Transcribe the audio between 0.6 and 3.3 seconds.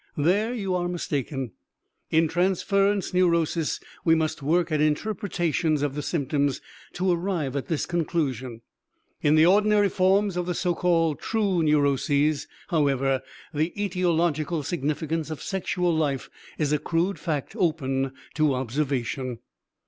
are mistaken. In transference